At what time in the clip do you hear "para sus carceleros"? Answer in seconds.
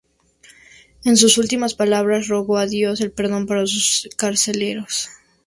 3.45-5.09